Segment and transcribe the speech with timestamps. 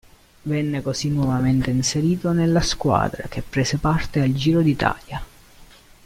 [0.41, 5.23] Venne così nuovamente inserito nella squadra che prese parte al Giro d'Italia.